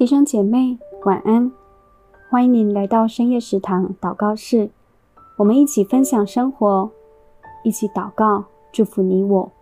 [0.00, 1.52] 弟兄姐妹，晚安！
[2.30, 4.70] 欢迎您来到深夜食堂祷告室，
[5.36, 6.90] 我们一起分享生活，
[7.64, 9.52] 一起祷告，祝福你我。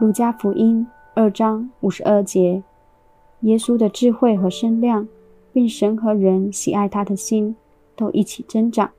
[0.00, 2.60] 路加福音二章五十二节，
[3.42, 5.06] 耶稣的智慧和身量，
[5.52, 7.54] 并神和人喜爱他的心，
[7.94, 8.90] 都一起增长。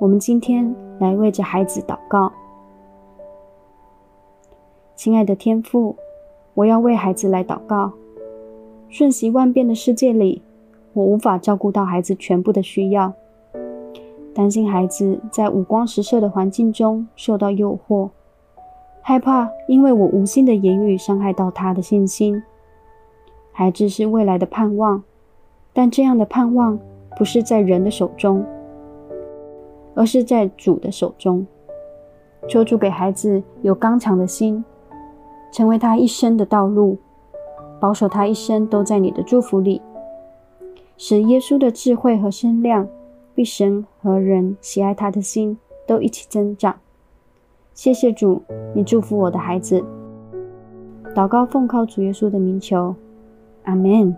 [0.00, 2.32] 我们今天来为着孩子祷告，
[4.96, 5.94] 亲爱的天父。
[6.58, 7.92] 我要为孩子来祷告。
[8.88, 10.42] 瞬息万变的世界里，
[10.92, 13.12] 我无法照顾到孩子全部的需要，
[14.34, 18.08] 担心孩子在五光十色的环境中受到诱惑，
[19.02, 22.42] 害怕因为我无心的言语伤害到他的信心。
[23.52, 25.04] 孩子是未来的盼望，
[25.72, 26.76] 但这样的盼望
[27.16, 28.44] 不是在人的手中，
[29.94, 31.46] 而是在主的手中。
[32.48, 34.64] 求主给孩子有刚强的心。
[35.50, 36.98] 成为他一生的道路，
[37.80, 39.80] 保守他一生都在你的祝福里，
[40.96, 42.88] 使耶稣的智慧和身量，
[43.34, 46.78] 必神和人喜爱他的心都一起增长。
[47.72, 48.42] 谢谢主，
[48.74, 49.84] 你祝福我的孩子。
[51.14, 52.94] 祷告奉靠主耶稣的名求，
[53.64, 54.16] 阿门。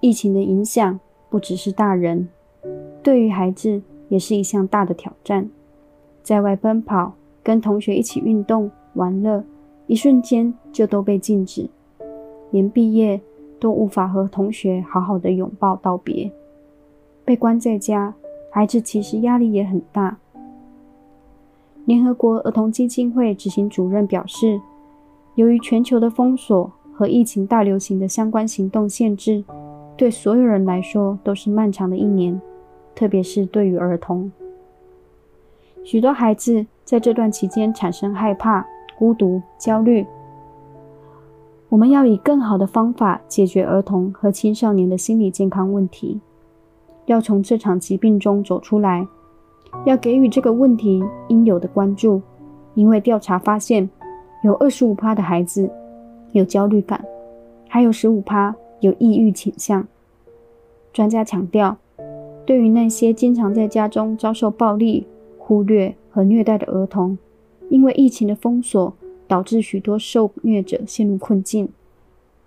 [0.00, 2.28] 疫情的影响不只是大人，
[3.02, 5.50] 对于孩子也是一项大的挑战，
[6.22, 7.14] 在外奔跑。
[7.42, 9.44] 跟同学一起运动玩乐，
[9.86, 11.68] 一瞬间就都被禁止，
[12.50, 13.20] 连毕业
[13.58, 16.30] 都无法和同学好好的拥抱道别。
[17.24, 18.14] 被关在家，
[18.50, 20.18] 孩子其实压力也很大。
[21.86, 24.60] 联合国儿童基金会执行主任表示，
[25.34, 29.42] 由于全球的封锁和疫情大流行的相关行动限制，
[29.96, 32.40] 对所有人来说都是漫长的一年，
[32.94, 34.30] 特别是对于儿童。
[35.82, 38.66] 许多孩子在这段期间产生害怕、
[38.98, 40.04] 孤独、焦虑。
[41.68, 46.20] 我们要以更好的方法解决儿童和青少年的心理健康问题，
[47.06, 49.06] 要从这场疾病中走出来，
[49.84, 52.20] 要给予这个问题应有的关注。
[52.74, 53.88] 因为调查发现，
[54.42, 55.70] 有二十五趴的孩子
[56.32, 57.04] 有焦虑感，
[57.68, 59.86] 还有十五趴有抑郁倾向。
[60.92, 61.76] 专家强调，
[62.44, 65.06] 对于那些经常在家中遭受暴力，
[65.38, 67.16] 忽略和虐待的儿童，
[67.68, 68.92] 因为疫情的封锁，
[69.28, 71.68] 导致许多受虐者陷入困境，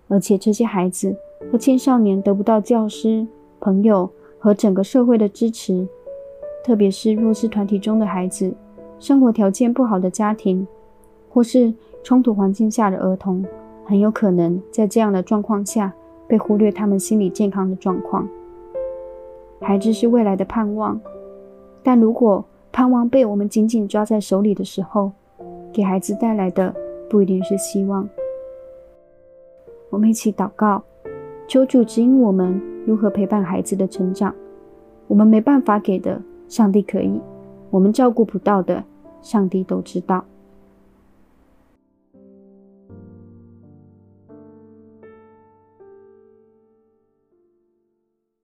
[0.08, 1.16] 而且这些孩子
[1.52, 3.26] 和青少年得不到教师、
[3.60, 5.88] 朋友和整个社会的支持，
[6.64, 8.54] 特别是弱势团体中的孩子，
[9.00, 10.68] 生活条件不好的家庭，
[11.30, 11.74] 或是
[12.04, 13.46] 冲突环境下的儿童，
[13.86, 15.94] 很有可能在这样的状况下
[16.28, 18.28] 被忽略他们心理健康的状况。
[19.62, 21.00] 孩子是未来的盼望，
[21.82, 25.12] 但如果盼望被我们紧紧抓在手里的时候，
[25.72, 26.74] 给孩子带来的
[27.08, 28.10] 不一定是希望。
[29.92, 30.84] 我们一起祷告，
[31.48, 34.34] 求主指引我们如何陪伴孩子的成长。
[35.08, 37.22] 我们没办法给的，上帝可以；
[37.70, 38.84] 我们照顾不到的，
[39.22, 40.26] 上帝都知道。